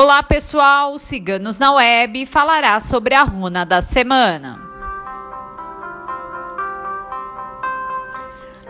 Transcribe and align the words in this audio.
Olá 0.00 0.22
pessoal, 0.22 0.96
Ciganos 0.96 1.58
na 1.58 1.72
Web 1.72 2.24
falará 2.24 2.78
sobre 2.78 3.16
a 3.16 3.24
runa 3.24 3.66
da 3.66 3.82
semana. 3.82 4.60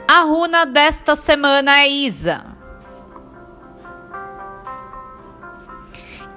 A 0.09 0.21
runa 0.23 0.65
desta 0.65 1.15
semana 1.15 1.83
é 1.83 1.87
Isa. 1.91 2.47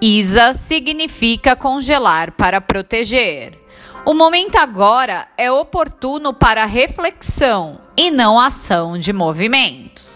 Isa 0.02 0.54
significa 0.54 1.56
congelar 1.56 2.34
para 2.34 2.60
proteger. 2.60 3.58
O 4.06 4.14
momento 4.14 4.58
agora 4.58 5.26
é 5.38 5.50
oportuno 5.50 6.34
para 6.34 6.66
reflexão 6.66 7.80
e 7.96 8.12
não 8.12 8.38
ação 8.38 8.98
de 8.98 9.14
movimentos. 9.14 10.11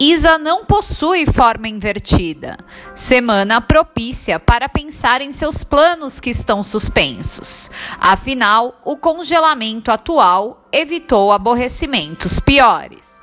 Isa 0.00 0.38
não 0.38 0.64
possui 0.64 1.26
forma 1.26 1.66
invertida. 1.66 2.56
Semana 2.94 3.60
propícia 3.60 4.38
para 4.38 4.68
pensar 4.68 5.20
em 5.20 5.32
seus 5.32 5.64
planos 5.64 6.20
que 6.20 6.30
estão 6.30 6.62
suspensos. 6.62 7.68
Afinal, 7.98 8.80
o 8.84 8.96
congelamento 8.96 9.90
atual 9.90 10.68
evitou 10.70 11.32
aborrecimentos 11.32 12.38
piores. 12.38 13.18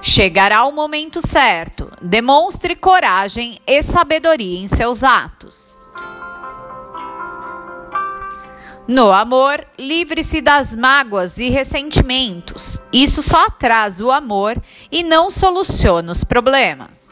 Chegará 0.00 0.64
o 0.64 0.72
momento 0.72 1.20
certo. 1.20 1.92
Demonstre 2.00 2.74
coragem 2.74 3.58
e 3.66 3.82
sabedoria 3.82 4.58
em 4.58 4.66
seus 4.66 5.04
atos. 5.04 5.79
No 8.90 9.12
amor, 9.12 9.64
livre-se 9.78 10.40
das 10.40 10.74
mágoas 10.74 11.38
e 11.38 11.48
ressentimentos. 11.48 12.82
Isso 12.92 13.22
só 13.22 13.46
atrasa 13.46 14.04
o 14.04 14.10
amor 14.10 14.60
e 14.90 15.04
não 15.04 15.30
soluciona 15.30 16.10
os 16.10 16.24
problemas. 16.24 17.08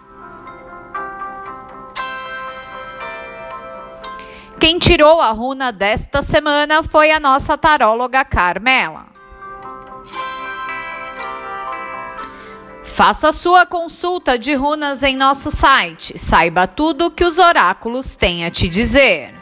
Quem 4.58 4.76
tirou 4.80 5.20
a 5.20 5.30
runa 5.30 5.70
desta 5.70 6.20
semana 6.20 6.82
foi 6.82 7.12
a 7.12 7.20
nossa 7.20 7.56
taróloga 7.56 8.24
Carmela. 8.24 9.06
Faça 12.82 13.30
sua 13.30 13.64
consulta 13.64 14.36
de 14.36 14.52
runas 14.52 15.04
em 15.04 15.16
nosso 15.16 15.48
site. 15.52 16.18
Saiba 16.18 16.66
tudo 16.66 17.06
o 17.06 17.10
que 17.12 17.24
os 17.24 17.38
oráculos 17.38 18.16
têm 18.16 18.44
a 18.44 18.50
te 18.50 18.68
dizer. 18.68 19.37